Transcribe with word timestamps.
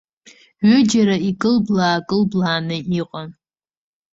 Ҩыџьара 0.69 1.15
икылблаа-кылблааны 1.29 2.77
иҟан. 2.99 3.29